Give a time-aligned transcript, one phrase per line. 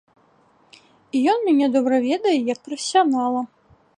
[1.19, 3.41] І ён мяне добра ведае як прафесіянала.